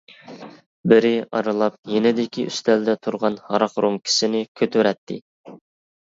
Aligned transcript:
بىرى 0.91 1.09
ئارىلاپ 1.39 1.75
يېنىدىكى 1.95 2.45
ئۈستەلدە 2.51 2.95
تۇرغان 3.07 3.37
ھاراق 3.51 3.75
رومكىسىنى 3.85 4.41
كۆتۈرەتتى. 4.63 5.19